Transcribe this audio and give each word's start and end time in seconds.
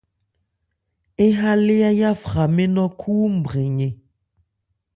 Ń 1.27 1.31
ha 1.39 1.51
lé, 1.65 1.75
áyá 1.89 2.09
fra 2.21 2.43
mɛ́n 2.55 2.69
nnɔ́ 2.71 2.87
khúúnbrɛn 2.99 3.71
yɛn. 3.81 3.93